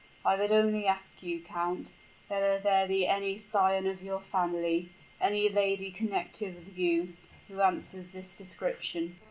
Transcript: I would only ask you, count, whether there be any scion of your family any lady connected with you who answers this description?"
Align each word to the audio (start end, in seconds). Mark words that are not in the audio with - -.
I 0.25 0.35
would 0.35 0.51
only 0.51 0.87
ask 0.87 1.21
you, 1.21 1.41
count, 1.41 1.91
whether 2.27 2.57
there 2.57 2.87
be 2.87 3.05
any 3.05 3.37
scion 3.37 3.85
of 3.85 4.01
your 4.01 4.19
family 4.19 4.89
any 5.21 5.47
lady 5.47 5.91
connected 5.91 6.55
with 6.55 6.75
you 6.75 7.13
who 7.47 7.61
answers 7.61 8.09
this 8.09 8.35
description?" 8.35 9.19